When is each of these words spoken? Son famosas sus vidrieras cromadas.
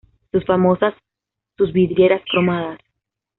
Son 0.31 0.41
famosas 0.41 0.95
sus 1.57 1.71
vidrieras 1.73 2.23
cromadas. 2.27 2.79